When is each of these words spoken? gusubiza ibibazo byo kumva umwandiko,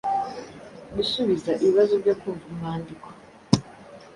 gusubiza 0.95 1.51
ibibazo 1.61 1.93
byo 2.01 2.13
kumva 2.19 2.45
umwandiko, 2.51 3.07